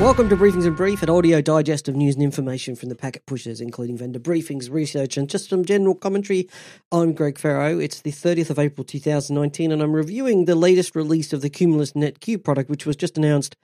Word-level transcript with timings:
Welcome 0.00 0.30
to 0.30 0.36
Briefings 0.36 0.64
in 0.64 0.74
Brief, 0.74 1.02
an 1.02 1.10
audio 1.10 1.42
digest 1.42 1.88
of 1.88 1.94
news 1.94 2.14
and 2.14 2.22
information 2.24 2.74
from 2.74 2.88
the 2.88 2.94
packet 2.94 3.26
pushers, 3.26 3.60
including 3.60 3.98
vendor 3.98 4.18
briefings, 4.18 4.70
research, 4.70 5.18
and 5.18 5.28
just 5.28 5.50
some 5.50 5.64
general 5.64 5.94
commentary. 5.94 6.48
I'm 6.90 7.12
Greg 7.12 7.36
Ferro. 7.36 7.78
It's 7.78 8.00
the 8.00 8.12
30th 8.12 8.48
of 8.48 8.58
April 8.58 8.84
2019, 8.84 9.72
and 9.72 9.82
I'm 9.82 9.92
reviewing 9.92 10.46
the 10.46 10.54
latest 10.54 10.96
release 10.96 11.34
of 11.34 11.42
the 11.42 11.50
Cumulus 11.50 11.92
NetQ 11.92 12.42
product, 12.42 12.70
which 12.70 12.86
was 12.86 12.96
just 12.96 13.18
announced 13.18 13.54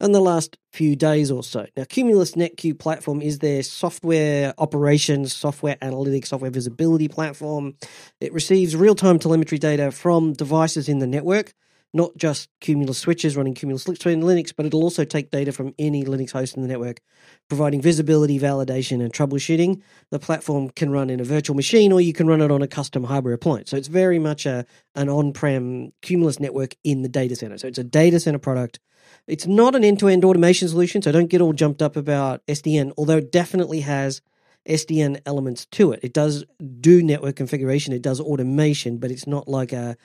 in 0.00 0.12
the 0.12 0.20
last 0.20 0.58
few 0.72 0.96
days 0.96 1.30
or 1.30 1.42
so. 1.42 1.64
Now, 1.78 1.84
Cumulus 1.84 2.32
NetQ 2.32 2.78
platform 2.78 3.22
is 3.22 3.38
their 3.38 3.62
software 3.62 4.52
operations, 4.58 5.34
software 5.34 5.76
analytics, 5.76 6.26
software 6.26 6.50
visibility 6.50 7.08
platform. 7.08 7.76
It 8.20 8.34
receives 8.34 8.76
real 8.76 8.94
time 8.94 9.18
telemetry 9.18 9.58
data 9.58 9.90
from 9.90 10.34
devices 10.34 10.90
in 10.90 10.98
the 10.98 11.06
network 11.06 11.54
not 11.94 12.16
just 12.16 12.50
Cumulus 12.60 12.98
switches 12.98 13.36
running 13.36 13.54
Cumulus 13.54 13.84
Slipstream 13.84 14.14
in 14.14 14.22
Linux, 14.22 14.52
but 14.54 14.66
it'll 14.66 14.82
also 14.82 15.04
take 15.04 15.30
data 15.30 15.52
from 15.52 15.72
any 15.78 16.04
Linux 16.04 16.32
host 16.32 16.56
in 16.56 16.62
the 16.62 16.68
network, 16.68 17.00
providing 17.48 17.80
visibility, 17.80 18.38
validation, 18.38 19.02
and 19.02 19.12
troubleshooting. 19.12 19.80
The 20.10 20.18
platform 20.18 20.70
can 20.70 20.90
run 20.90 21.08
in 21.08 21.20
a 21.20 21.24
virtual 21.24 21.54
machine 21.54 21.92
or 21.92 22.00
you 22.00 22.12
can 22.12 22.26
run 22.26 22.42
it 22.42 22.50
on 22.50 22.62
a 22.62 22.66
custom 22.66 23.04
hardware 23.04 23.32
appliance. 23.32 23.70
So 23.70 23.76
it's 23.76 23.88
very 23.88 24.18
much 24.18 24.44
a 24.44 24.66
an 24.96 25.08
on-prem 25.08 25.92
Cumulus 26.02 26.40
network 26.40 26.74
in 26.82 27.02
the 27.02 27.08
data 27.08 27.36
center. 27.36 27.58
So 27.58 27.68
it's 27.68 27.78
a 27.78 27.84
data 27.84 28.18
center 28.18 28.38
product. 28.38 28.80
It's 29.26 29.46
not 29.46 29.74
an 29.74 29.84
end-to-end 29.84 30.24
automation 30.24 30.68
solution, 30.68 31.00
so 31.00 31.12
don't 31.12 31.30
get 31.30 31.40
all 31.40 31.52
jumped 31.52 31.80
up 31.80 31.96
about 31.96 32.44
SDN, 32.46 32.92
although 32.98 33.18
it 33.18 33.30
definitely 33.30 33.80
has 33.80 34.20
SDN 34.68 35.20
elements 35.26 35.66
to 35.66 35.92
it. 35.92 36.00
It 36.02 36.12
does 36.12 36.44
do 36.80 37.02
network 37.02 37.36
configuration, 37.36 37.92
it 37.92 38.02
does 38.02 38.20
automation, 38.20 38.98
but 38.98 39.10
it's 39.10 39.26
not 39.26 39.48
like 39.48 39.72
a 39.72 39.96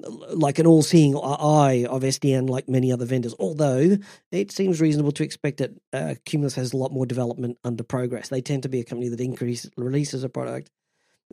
like 0.00 0.58
an 0.58 0.66
all-seeing 0.66 1.16
eye 1.16 1.86
of 1.88 2.02
SDN 2.02 2.48
like 2.48 2.68
many 2.68 2.92
other 2.92 3.06
vendors. 3.06 3.34
Although 3.38 3.96
it 4.30 4.52
seems 4.52 4.80
reasonable 4.80 5.12
to 5.12 5.24
expect 5.24 5.58
that 5.58 5.70
uh, 5.92 6.14
Cumulus 6.24 6.54
has 6.54 6.72
a 6.72 6.76
lot 6.76 6.92
more 6.92 7.06
development 7.06 7.58
under 7.64 7.82
progress. 7.82 8.28
They 8.28 8.42
tend 8.42 8.62
to 8.64 8.68
be 8.68 8.80
a 8.80 8.84
company 8.84 9.08
that 9.08 9.20
increases 9.20 9.70
releases 9.76 10.24
a 10.24 10.28
product 10.28 10.70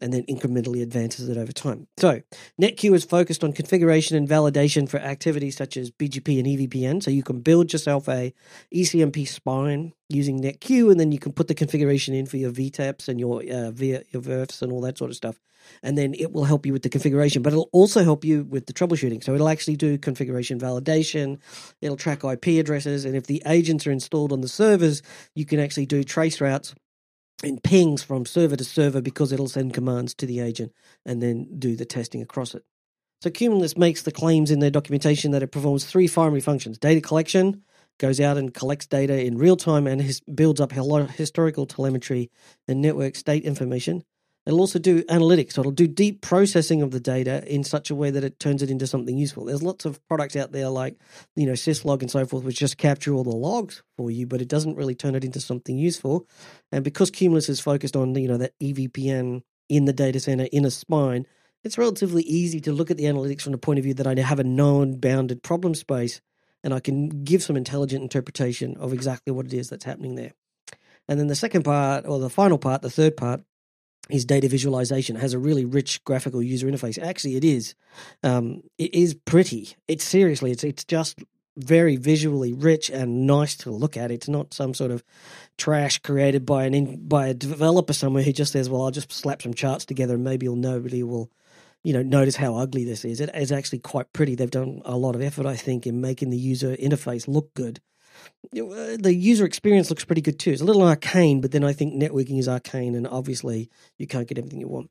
and 0.02 0.14
then 0.14 0.24
incrementally 0.24 0.82
advances 0.82 1.30
it 1.30 1.38
over 1.38 1.52
time. 1.52 1.88
So, 1.98 2.22
NetQ 2.62 2.94
is 2.94 3.06
focused 3.06 3.44
on 3.44 3.54
configuration 3.54 4.18
and 4.18 4.28
validation 4.28 4.90
for 4.90 4.98
activities 4.98 5.56
such 5.56 5.78
as 5.78 5.92
BGP 5.92 6.40
and 6.40 6.48
EVPN. 6.48 7.04
So 7.04 7.12
you 7.12 7.24
can 7.24 7.42
build 7.42 7.72
yourself 7.74 8.08
a 8.10 8.34
ECMP 8.74 9.28
spine 9.28 9.94
using 10.10 10.42
NetQ, 10.42 10.92
and 10.92 11.00
then 11.00 11.12
you 11.12 11.20
can 11.20 11.32
put 11.32 11.48
the 11.48 11.56
configuration 11.56 12.14
in 12.14 12.26
for 12.26 12.38
your 12.38 12.52
VTEPs 12.52 13.08
and 13.08 13.20
your 13.20 13.42
uh, 13.42 13.72
your 13.72 14.22
VRFs 14.22 14.62
and 14.62 14.72
all 14.72 14.82
that 14.82 14.98
sort 14.98 15.12
of 15.12 15.18
stuff. 15.18 15.40
And 15.82 15.98
then 15.98 16.14
it 16.16 16.34
will 16.34 16.44
help 16.44 16.66
you 16.66 16.74
with 16.74 16.82
the 16.82 16.90
configuration, 16.90 17.42
but 17.42 17.54
it'll 17.54 17.70
also 17.72 18.04
help 18.04 18.26
you 18.26 18.44
with 18.44 18.66
the 18.66 18.74
troubleshooting. 18.74 19.24
So 19.24 19.34
it'll 19.34 19.48
actually 19.48 19.78
do 19.78 19.98
configuration 19.98 20.60
validation. 20.60 21.40
It'll 21.82 21.96
track 21.96 22.26
IP 22.26 22.60
addresses, 22.60 23.06
and 23.06 23.16
if 23.16 23.28
the 23.28 23.42
agents 23.46 23.88
are 23.88 23.92
installed 23.92 24.34
on 24.34 24.42
the 24.42 24.50
servers, 24.50 25.02
you 25.36 25.46
can 25.46 25.60
actually 25.60 25.86
do 25.86 26.04
trace 26.04 26.42
routes 26.42 26.76
and 27.42 27.64
pings 27.64 28.04
from 28.04 28.26
server 28.26 28.56
to 28.56 28.64
server 28.64 29.02
because 29.02 29.32
it'll 29.32 29.48
send 29.48 29.74
commands 29.74 30.14
to 30.16 30.26
the 30.26 30.40
agent 30.40 30.72
and 31.06 31.22
then 31.22 31.48
do 31.58 31.76
the 31.76 31.86
testing 31.86 32.22
across 32.22 32.54
it. 32.54 32.64
So 33.22 33.30
Cumulus 33.30 33.78
makes 33.78 34.04
the 34.04 34.12
claims 34.12 34.52
in 34.52 34.60
their 34.60 34.70
documentation 34.70 35.32
that 35.32 35.44
it 35.44 35.52
performs 35.52 35.86
three 35.86 36.08
primary 36.08 36.42
functions: 36.42 36.78
data 36.78 37.02
collection, 37.02 37.64
goes 37.98 38.20
out 38.20 38.38
and 38.38 38.54
collects 38.54 38.86
data 38.86 39.24
in 39.24 39.38
real 39.38 39.56
time 39.56 39.88
and 39.88 40.02
his, 40.02 40.20
builds 40.22 40.60
up 40.60 40.72
historical 40.72 41.66
telemetry 41.66 42.30
and 42.68 42.82
network 42.82 43.16
state 43.16 43.44
information. 43.44 44.04
It'll 44.46 44.60
also 44.60 44.80
do 44.80 45.04
analytics. 45.04 45.54
So 45.54 45.62
it'll 45.62 45.72
do 45.72 45.88
deep 45.88 46.22
processing 46.22 46.82
of 46.82 46.92
the 46.92 47.00
data 47.00 47.44
in 47.52 47.64
such 47.64 47.90
a 47.90 47.96
way 47.96 48.12
that 48.12 48.24
it 48.24 48.40
turns 48.40 48.62
it 48.62 48.70
into 48.70 48.88
something 48.88 49.18
useful. 49.18 49.46
There's 49.46 49.64
lots 49.64 49.86
of 49.86 50.06
products 50.08 50.36
out 50.36 50.52
there 50.52 50.70
like, 50.70 50.98
you 51.36 51.46
know, 51.46 51.54
syslog 51.54 52.02
and 52.02 52.12
so 52.12 52.26
forth, 52.26 52.44
which 52.44 52.60
just 52.60 52.78
capture 52.78 53.14
all 53.14 53.24
the 53.24 53.30
logs 53.30 53.84
for 53.96 54.12
you, 54.12 54.28
but 54.28 54.42
it 54.42 54.50
doesn't 54.50 54.76
really 54.76 54.96
turn 54.96 55.16
it 55.16 55.24
into 55.24 55.40
something 55.40 55.78
useful. 55.78 56.28
And 56.72 56.84
because 56.84 57.10
Cumulus 57.10 57.48
is 57.48 57.62
focused 57.62 57.96
on, 57.96 58.16
you 58.16 58.28
know, 58.28 58.38
that 58.38 58.54
EVPN 58.62 59.44
in 59.70 59.86
the 59.86 59.94
data 59.94 60.20
center 60.20 60.48
in 60.52 60.66
a 60.66 60.72
spine, 60.72 61.26
it's 61.64 61.78
relatively 61.78 62.24
easy 62.24 62.60
to 62.62 62.74
look 62.74 62.92
at 62.92 62.98
the 62.98 63.06
analytics 63.06 63.42
from 63.42 63.54
the 63.54 63.58
point 63.58 63.80
of 63.80 63.84
view 63.84 63.94
that 63.94 64.08
I 64.08 64.20
have 64.20 64.40
a 64.40 64.44
known 64.44 65.00
bounded 65.00 65.42
problem 65.44 65.74
space 65.74 66.20
and 66.64 66.74
I 66.74 66.82
can 66.82 67.24
give 67.24 67.44
some 67.44 67.56
intelligent 67.56 68.02
interpretation 68.02 68.76
of 68.78 68.94
exactly 68.94 69.32
what 69.32 69.46
it 69.46 69.54
is 69.54 69.70
that's 69.70 69.86
happening 69.86 70.16
there. 70.16 70.34
And 71.08 71.20
then 71.20 71.28
the 71.28 71.36
second 71.36 71.64
part, 71.64 72.06
or 72.08 72.20
the 72.20 72.30
final 72.30 72.58
part, 72.58 72.82
the 72.82 72.90
third 72.90 73.18
part, 73.18 73.42
is 74.10 74.26
data 74.26 74.48
visualization. 74.48 75.16
It 75.16 75.22
has 75.22 75.34
a 75.34 75.40
really 75.40 75.66
rich 75.66 76.04
graphical 76.04 76.44
user 76.44 76.68
interface. 76.68 77.02
Actually, 77.02 77.36
it 77.36 77.44
is. 77.44 77.76
Um, 78.22 78.64
it 78.78 78.94
is 78.94 79.14
pretty. 79.14 79.76
It's 79.88 80.04
seriously. 80.04 80.52
It's 80.52 80.64
it's 80.64 80.84
just 80.84 81.20
very 81.56 81.96
visually 81.96 82.52
rich 82.52 82.90
and 82.90 83.28
nice 83.28 83.56
to 83.56 83.72
look 83.72 83.96
at. 83.96 84.12
It's 84.12 84.28
not 84.28 84.54
some 84.54 84.74
sort 84.74 84.92
of 84.92 85.04
trash 85.58 86.00
created 86.00 86.46
by 86.46 86.66
an 86.66 86.74
in, 86.74 87.08
by 87.08 87.28
a 87.28 87.34
developer 87.34 87.94
somewhere 87.94 88.24
who 88.24 88.34
just 88.34 88.52
says, 88.52 88.70
"Well, 88.70 88.84
I'll 88.84 88.92
just 88.92 89.12
slap 89.12 89.42
some 89.42 89.54
charts 89.54 89.86
together 89.86 90.16
and 90.16 90.24
maybe 90.24 90.48
nobody 90.48 91.04
will." 91.04 91.32
You 91.86 91.92
know, 91.92 92.02
notice 92.02 92.38
how 92.38 92.56
ugly 92.56 92.86
this 92.86 93.04
is. 93.04 93.20
It 93.20 93.30
is 93.36 93.52
actually 93.52 93.80
quite 93.80 94.14
pretty. 94.14 94.36
They've 94.36 94.50
done 94.50 94.82
a 94.86 94.96
lot 94.96 95.16
of 95.16 95.22
effort, 95.22 95.46
I 95.46 95.58
think, 95.58 95.86
in 95.86 96.00
making 96.00 96.30
the 96.30 96.38
user 96.38 96.78
interface 96.78 97.28
look 97.28 97.54
good 97.56 97.82
Uh, 98.56 98.98
the 99.00 99.14
user 99.14 99.46
experience 99.46 99.90
looks 99.90 100.06
pretty 100.06 100.22
good 100.22 100.40
too. 100.40 100.52
It's 100.52 100.62
a 100.62 100.66
little 100.66 100.84
arcane, 100.84 101.42
but 101.42 101.52
then 101.52 101.64
I 101.64 101.74
think 101.74 101.96
networking 101.96 102.38
is 102.38 102.48
arcane, 102.48 102.96
and 102.96 103.08
obviously 103.08 103.70
you 103.98 104.08
can't 104.08 104.28
get 104.28 104.38
everything 104.38 104.60
you 104.60 104.68
want. 104.68 104.90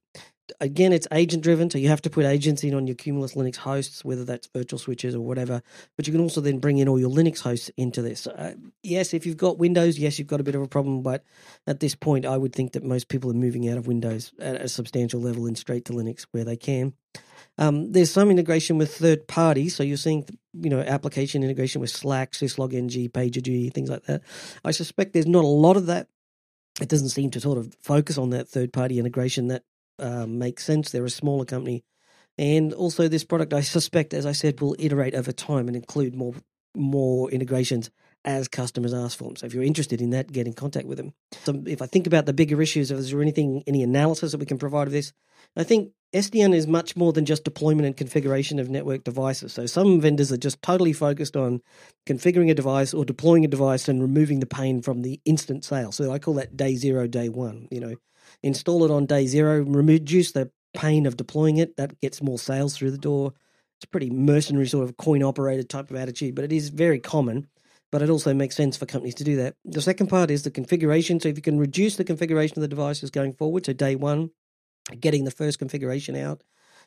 Again, 0.60 0.92
it's 0.92 1.06
agent 1.12 1.42
driven, 1.42 1.70
so 1.70 1.78
you 1.78 1.88
have 1.88 2.02
to 2.02 2.10
put 2.10 2.24
agents 2.24 2.64
in 2.64 2.74
on 2.74 2.86
your 2.86 2.96
Cumulus 2.96 3.34
Linux 3.34 3.56
hosts, 3.56 4.04
whether 4.04 4.24
that's 4.24 4.48
virtual 4.48 4.78
switches 4.78 5.14
or 5.14 5.20
whatever. 5.20 5.62
But 5.96 6.06
you 6.06 6.12
can 6.12 6.22
also 6.22 6.40
then 6.40 6.58
bring 6.58 6.78
in 6.78 6.88
all 6.88 6.98
your 6.98 7.10
Linux 7.10 7.40
hosts 7.40 7.70
into 7.76 8.02
this. 8.02 8.26
Uh, 8.26 8.54
yes, 8.82 9.14
if 9.14 9.26
you've 9.26 9.36
got 9.36 9.58
Windows, 9.58 9.98
yes, 9.98 10.18
you've 10.18 10.28
got 10.28 10.40
a 10.40 10.44
bit 10.44 10.54
of 10.54 10.62
a 10.62 10.68
problem, 10.68 11.02
but 11.02 11.24
at 11.66 11.80
this 11.80 11.94
point, 11.94 12.26
I 12.26 12.36
would 12.36 12.54
think 12.54 12.72
that 12.72 12.84
most 12.84 13.08
people 13.08 13.30
are 13.30 13.34
moving 13.34 13.68
out 13.68 13.78
of 13.78 13.86
Windows 13.86 14.32
at 14.38 14.60
a 14.60 14.68
substantial 14.68 15.20
level 15.20 15.46
and 15.46 15.56
straight 15.56 15.84
to 15.86 15.92
Linux 15.92 16.26
where 16.32 16.44
they 16.44 16.56
can. 16.56 16.94
Um, 17.58 17.92
there's 17.92 18.10
some 18.10 18.30
integration 18.30 18.78
with 18.78 18.94
third 18.94 19.28
parties, 19.28 19.76
so 19.76 19.82
you're 19.82 19.96
seeing 19.96 20.26
you 20.54 20.70
know 20.70 20.80
application 20.80 21.42
integration 21.42 21.80
with 21.80 21.90
Slack, 21.90 22.32
syslog-ng, 22.32 23.10
PagerDuty, 23.10 23.72
things 23.72 23.90
like 23.90 24.04
that. 24.04 24.22
I 24.64 24.70
suspect 24.70 25.12
there's 25.12 25.26
not 25.26 25.44
a 25.44 25.48
lot 25.48 25.76
of 25.76 25.86
that. 25.86 26.08
It 26.80 26.88
doesn't 26.88 27.10
seem 27.10 27.30
to 27.32 27.40
sort 27.40 27.58
of 27.58 27.74
focus 27.82 28.16
on 28.16 28.30
that 28.30 28.48
third 28.48 28.72
party 28.72 28.98
integration 28.98 29.48
that 29.48 29.64
uh, 30.02 30.26
makes 30.26 30.64
sense. 30.64 30.90
They're 30.90 31.04
a 31.04 31.10
smaller 31.10 31.44
company, 31.44 31.84
and 32.36 32.72
also 32.72 33.08
this 33.08 33.24
product, 33.24 33.52
I 33.52 33.60
suspect, 33.60 34.14
as 34.14 34.26
I 34.26 34.32
said, 34.32 34.60
will 34.60 34.76
iterate 34.78 35.14
over 35.14 35.32
time 35.32 35.68
and 35.68 35.76
include 35.76 36.14
more 36.14 36.34
more 36.74 37.30
integrations 37.30 37.90
as 38.24 38.48
customers 38.48 38.94
ask 38.94 39.18
for 39.18 39.24
them. 39.24 39.36
So 39.36 39.46
if 39.46 39.54
you're 39.54 39.62
interested 39.64 40.00
in 40.00 40.10
that, 40.10 40.30
get 40.30 40.46
in 40.46 40.52
contact 40.52 40.86
with 40.86 40.98
them. 40.98 41.12
So 41.44 41.62
if 41.66 41.82
I 41.82 41.86
think 41.86 42.06
about 42.06 42.26
the 42.26 42.32
bigger 42.32 42.62
issues, 42.62 42.90
is 42.90 43.10
there 43.10 43.20
anything, 43.20 43.64
any 43.66 43.82
analysis 43.82 44.32
that 44.32 44.38
we 44.38 44.46
can 44.46 44.58
provide 44.58 44.86
of 44.86 44.92
this? 44.92 45.12
I 45.56 45.64
think 45.64 45.90
SDN 46.14 46.54
is 46.54 46.66
much 46.66 46.96
more 46.96 47.12
than 47.12 47.24
just 47.24 47.42
deployment 47.42 47.86
and 47.86 47.96
configuration 47.96 48.58
of 48.58 48.70
network 48.70 49.02
devices. 49.02 49.52
So 49.52 49.66
some 49.66 50.00
vendors 50.00 50.30
are 50.30 50.36
just 50.36 50.62
totally 50.62 50.92
focused 50.92 51.36
on 51.36 51.60
configuring 52.06 52.50
a 52.50 52.54
device 52.54 52.94
or 52.94 53.04
deploying 53.04 53.44
a 53.44 53.48
device 53.48 53.88
and 53.88 54.00
removing 54.00 54.40
the 54.40 54.46
pain 54.46 54.82
from 54.82 55.02
the 55.02 55.20
instant 55.24 55.64
sale. 55.64 55.90
So 55.90 56.12
I 56.12 56.19
call 56.19 56.34
that 56.34 56.56
day 56.56 56.76
zero, 56.76 57.08
day 57.08 57.28
one. 57.28 57.66
You 57.70 57.80
know, 57.80 57.94
install 58.42 58.84
it 58.84 58.91
on 58.91 59.06
day 59.06 59.26
zero, 59.26 59.62
reduce 59.62 60.32
the 60.32 60.50
pain 60.75 61.06
of 61.06 61.16
deploying 61.16 61.58
it. 61.58 61.76
That 61.76 62.00
gets 62.00 62.22
more 62.22 62.38
sales 62.38 62.76
through 62.76 62.92
the 62.92 62.98
door. 62.98 63.32
It's 63.78 63.84
a 63.84 63.88
pretty 63.88 64.10
mercenary 64.10 64.69
sort 64.69 64.88
of 64.88 64.97
coin 64.97 65.22
operated 65.22 65.69
type 65.69 65.91
of 65.91 65.97
attitude, 65.97 66.34
but 66.34 66.44
it 66.44 66.52
is 66.52 66.69
very 66.69 67.00
common 67.00 67.48
but 67.92 68.00
it 68.00 68.08
also 68.08 68.32
makes 68.32 68.56
sense 68.56 68.76
for 68.76 68.86
companies 68.86 69.14
to 69.16 69.25
do 69.25 69.36
that. 69.36 69.54
The 69.66 69.82
second 69.82 70.06
part 70.08 70.31
is 70.31 70.42
the 70.42 70.50
configuration. 70.50 71.20
So 71.20 71.28
if 71.28 71.36
you 71.36 71.42
can 71.42 71.58
reduce 71.58 71.97
the 71.97 72.04
configuration 72.04 72.56
of 72.56 72.62
the 72.62 72.69
devices 72.69 73.10
going 73.10 73.34
forward, 73.34 73.66
so 73.66 73.75
day 73.75 73.94
one, 73.94 74.31
getting 74.98 75.25
the 75.25 75.31
first 75.31 75.58
configuration 75.58 76.16
out, 76.16 76.42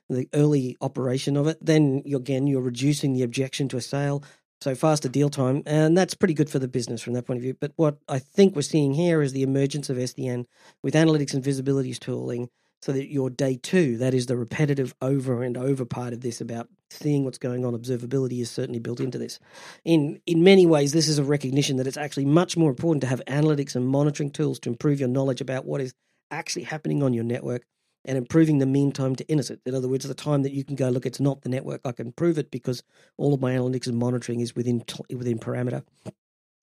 the 0.10 0.28
early 0.34 0.76
operation 0.82 1.38
of 1.38 1.48
it, 1.48 1.60
then 1.62 2.02
again 2.14 2.48
you're 2.48 2.62
reducing 2.62 3.14
the 3.14 3.22
objection 3.22 3.70
to 3.70 3.78
a 3.78 3.82
sale. 3.82 4.24
So 4.61 4.73
faster 4.73 5.09
deal 5.09 5.29
time, 5.29 5.61
and 5.66 5.97
that's 5.97 6.16
pretty 6.16 6.34
good 6.34 6.49
for 6.49 6.59
the 6.59 6.67
business 6.67 7.02
from 7.02 7.13
that 7.13 7.25
point 7.28 7.37
of 7.37 7.43
view. 7.43 7.55
But 7.59 7.73
what 7.75 7.97
I 8.07 8.19
think 8.19 8.55
we're 8.55 8.61
seeing 8.61 8.93
here 8.93 9.22
is 9.22 9.34
the 9.34 9.43
emergence 9.43 9.90
of 9.90 9.97
SDN 9.97 10.46
with 10.81 10.93
analytics 10.93 11.34
and 11.34 11.43
visibilities 11.43 11.99
tooling 11.99 12.49
so 12.81 12.91
that 12.91 13.11
your 13.11 13.29
day 13.29 13.57
two, 13.61 13.97
that 13.97 14.13
is 14.13 14.28
the 14.28 14.37
repetitive 14.37 14.93
over 15.02 15.43
and 15.43 15.57
over 15.57 15.85
part 15.85 16.13
of 16.13 16.22
this 16.22 16.40
about 16.40 16.69
seeing 16.90 17.25
what's 17.25 17.37
going 17.37 17.66
on, 17.66 17.73
observability 17.73 18.41
is 18.41 18.52
certainly 18.52 18.79
built 18.79 18.99
into 18.99 19.17
this. 19.17 19.40
In 19.84 20.22
in 20.25 20.43
many 20.43 20.66
ways, 20.66 20.93
this 20.93 21.07
is 21.07 21.17
a 21.17 21.23
recognition 21.23 21.78
that 21.78 21.87
it's 21.87 21.97
actually 21.97 22.25
much 22.25 22.55
more 22.55 22.69
important 22.69 23.02
to 23.02 23.07
have 23.07 23.22
analytics 23.28 23.75
and 23.75 23.87
monitoring 23.87 24.31
tools 24.31 24.59
to 24.59 24.69
improve 24.69 24.99
your 24.99 25.09
knowledge 25.09 25.41
about 25.41 25.66
what 25.66 25.81
is 25.81 25.93
actually 26.31 26.63
happening 26.63 27.03
on 27.03 27.13
your 27.13 27.23
network 27.23 27.63
and 28.05 28.17
improving 28.17 28.59
the 28.59 28.66
mean 28.66 28.91
time 28.91 29.16
to 29.16 29.28
innocence. 29.28 29.61
In 29.66 29.75
other 29.75 29.87
words, 29.87 30.05
the 30.05 30.13
time 30.13 30.43
that 30.43 30.53
you 30.53 30.63
can 30.63 30.75
go, 30.75 30.90
look, 30.90 31.05
it's 31.05 31.19
not 31.19 31.41
the 31.41 31.49
network. 31.49 31.81
I 31.85 31.91
can 31.91 32.11
prove 32.11 32.37
it 32.37 32.52
because 32.52 32.84
all 33.17 33.34
of 33.34 33.41
my 33.41 33.53
analytics 33.53 33.87
and 33.87 33.97
monitoring 33.97 34.40
is 34.40 34.55
within 34.55 34.84
within 35.09 35.40
parameter 35.40 35.84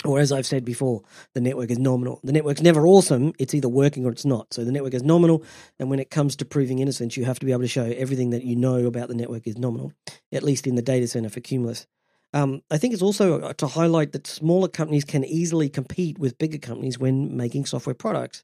or 0.05 0.19
as 0.19 0.33
I've 0.33 0.47
said 0.47 0.65
before, 0.65 1.03
the 1.35 1.41
network 1.41 1.71
is 1.71 1.79
nominal. 1.79 2.21
The 2.25 2.33
network's 2.33 2.63
never 2.63 2.87
awesome. 2.87 3.33
It's 3.39 3.55
either 3.55 3.69
working 3.69 4.05
or 4.05 4.11
it's 4.11 4.25
not. 4.25 4.53
So 4.53 4.65
the 4.65 4.73
network 4.73 4.95
is 4.95 5.03
nominal. 5.03 5.45
And 5.79 5.91
when 5.91 6.01
it 6.01 6.11
comes 6.11 6.37
to 6.37 6.45
proving 6.45 6.79
innocence, 6.79 7.17
you 7.17 7.25
have 7.25 7.39
to 7.41 7.47
be 7.47 7.53
able 7.53 7.63
to 7.63 7.69
show 7.69 7.85
everything 7.85 8.31
that 8.31 8.45
you 8.45 8.57
know 8.57 8.87
about 8.87 9.09
the 9.09 9.15
network 9.15 9.47
is 9.47 9.59
nominal, 9.59 9.93
at 10.33 10.43
least 10.43 10.67
in 10.67 10.75
the 10.75 10.83
data 10.83 11.07
center 11.07 11.29
for 11.29 11.41
Cumulus. 11.41 11.87
Um, 12.35 12.63
I 12.71 12.79
think 12.79 12.95
it's 12.95 13.03
also 13.03 13.41
uh, 13.41 13.53
to 13.55 13.67
highlight 13.67 14.13
that 14.13 14.27
smaller 14.27 14.69
companies 14.69 15.05
can 15.05 15.25
easily 15.25 15.69
compete 15.69 16.19
with 16.19 16.39
bigger 16.39 16.59
companies 16.59 16.99
when 16.99 17.37
making 17.37 17.67
software 17.67 17.95
products. 17.95 18.43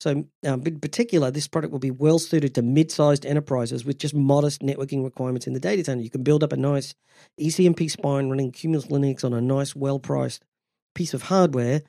So, 0.00 0.24
um, 0.46 0.62
in 0.64 0.78
particular, 0.78 1.30
this 1.30 1.48
product 1.48 1.72
will 1.72 1.80
be 1.80 1.90
well 1.90 2.18
suited 2.18 2.54
to 2.54 2.62
mid 2.62 2.92
sized 2.92 3.26
enterprises 3.26 3.84
with 3.84 3.98
just 3.98 4.14
modest 4.14 4.60
networking 4.62 5.02
requirements 5.02 5.46
in 5.46 5.54
the 5.54 5.60
data 5.60 5.84
center. 5.84 6.02
You 6.02 6.10
can 6.10 6.22
build 6.22 6.44
up 6.44 6.52
a 6.52 6.56
nice 6.56 6.94
ECMP 7.40 7.90
spine 7.90 8.28
running 8.28 8.52
Cumulus 8.52 8.86
Linux 8.86 9.24
on 9.24 9.32
a 9.32 9.40
nice, 9.40 9.74
well 9.74 9.98
priced 9.98 10.44
piece 10.94 11.14
of 11.14 11.22
hardware, 11.22 11.82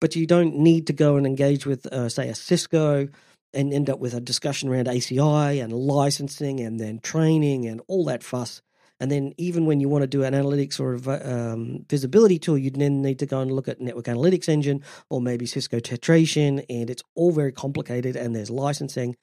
but 0.00 0.14
you 0.14 0.26
don't 0.26 0.56
need 0.56 0.86
to 0.86 0.92
go 0.92 1.16
and 1.16 1.26
engage 1.26 1.66
with, 1.66 1.86
uh, 1.86 2.08
say, 2.08 2.28
a 2.28 2.34
Cisco 2.34 3.08
and 3.52 3.72
end 3.72 3.90
up 3.90 3.98
with 3.98 4.14
a 4.14 4.20
discussion 4.20 4.68
around 4.68 4.86
ACI 4.86 5.62
and 5.62 5.72
licensing 5.72 6.60
and 6.60 6.78
then 6.78 7.00
training 7.00 7.66
and 7.66 7.80
all 7.88 8.04
that 8.04 8.22
fuss. 8.22 8.62
And 8.98 9.10
then 9.10 9.34
even 9.36 9.66
when 9.66 9.80
you 9.80 9.88
want 9.88 10.02
to 10.02 10.06
do 10.06 10.24
an 10.24 10.32
analytics 10.32 10.80
or 10.80 10.94
um, 11.22 11.84
visibility 11.88 12.38
tool, 12.38 12.56
you'd 12.56 12.76
then 12.76 13.02
need 13.02 13.18
to 13.18 13.26
go 13.26 13.40
and 13.40 13.52
look 13.52 13.68
at 13.68 13.80
Network 13.80 14.06
Analytics 14.06 14.48
Engine 14.48 14.82
or 15.10 15.20
maybe 15.20 15.44
Cisco 15.44 15.78
Tetration, 15.80 16.60
and 16.70 16.88
it's 16.88 17.02
all 17.14 17.32
very 17.32 17.52
complicated 17.52 18.16
and 18.16 18.34
there's 18.34 18.50
licensing. 18.50 19.16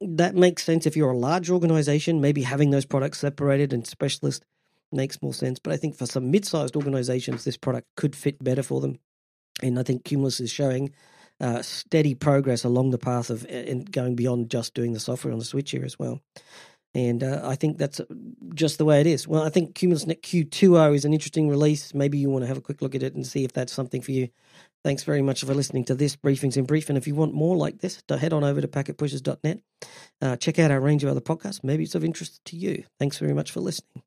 That 0.00 0.34
makes 0.34 0.64
sense 0.64 0.86
if 0.86 0.96
you're 0.96 1.12
a 1.12 1.16
large 1.16 1.50
organization, 1.50 2.20
maybe 2.20 2.42
having 2.42 2.70
those 2.70 2.84
products 2.84 3.20
separated 3.20 3.72
and 3.72 3.86
specialist 3.86 4.44
makes 4.90 5.22
more 5.22 5.34
sense. 5.34 5.60
But 5.60 5.72
I 5.72 5.76
think 5.76 5.96
for 5.96 6.06
some 6.06 6.30
mid-sized 6.30 6.74
organizations, 6.74 7.44
this 7.44 7.56
product 7.56 7.86
could 7.96 8.16
fit 8.16 8.42
better 8.42 8.62
for 8.62 8.80
them. 8.80 8.98
And 9.62 9.78
I 9.78 9.84
think 9.84 10.04
Cumulus 10.04 10.40
is 10.40 10.50
showing 10.50 10.92
uh, 11.40 11.62
steady 11.62 12.14
progress 12.14 12.64
along 12.64 12.90
the 12.90 12.98
path 12.98 13.30
of 13.30 13.46
and 13.48 13.90
going 13.90 14.16
beyond 14.16 14.50
just 14.50 14.74
doing 14.74 14.92
the 14.92 15.00
software 15.00 15.32
on 15.32 15.38
the 15.38 15.44
switch 15.44 15.70
here 15.70 15.84
as 15.84 15.98
well. 15.98 16.20
And 16.96 17.22
uh, 17.22 17.42
I 17.44 17.56
think 17.56 17.76
that's 17.76 18.00
just 18.54 18.78
the 18.78 18.86
way 18.86 19.02
it 19.02 19.06
is. 19.06 19.28
Well, 19.28 19.42
I 19.42 19.50
think 19.50 19.74
Cumulus 19.74 20.06
NetQ 20.06 20.48
2.0 20.48 20.94
is 20.94 21.04
an 21.04 21.12
interesting 21.12 21.46
release. 21.46 21.92
Maybe 21.92 22.16
you 22.16 22.30
want 22.30 22.44
to 22.44 22.46
have 22.46 22.56
a 22.56 22.62
quick 22.62 22.80
look 22.80 22.94
at 22.94 23.02
it 23.02 23.14
and 23.14 23.26
see 23.26 23.44
if 23.44 23.52
that's 23.52 23.70
something 23.70 24.00
for 24.00 24.12
you. 24.12 24.30
Thanks 24.82 25.02
very 25.02 25.20
much 25.20 25.44
for 25.44 25.52
listening 25.52 25.84
to 25.86 25.94
this 25.94 26.16
Briefings 26.16 26.56
in 26.56 26.64
Brief. 26.64 26.88
And 26.88 26.96
if 26.96 27.06
you 27.06 27.14
want 27.14 27.34
more 27.34 27.54
like 27.54 27.80
this, 27.80 28.02
head 28.08 28.32
on 28.32 28.44
over 28.44 28.62
to 28.62 28.68
packetpushers.net. 28.68 29.60
Uh, 30.22 30.36
check 30.36 30.58
out 30.58 30.70
our 30.70 30.80
range 30.80 31.04
of 31.04 31.10
other 31.10 31.20
podcasts. 31.20 31.62
Maybe 31.62 31.84
it's 31.84 31.94
of 31.94 32.02
interest 32.02 32.42
to 32.46 32.56
you. 32.56 32.84
Thanks 32.98 33.18
very 33.18 33.34
much 33.34 33.50
for 33.50 33.60
listening. 33.60 34.02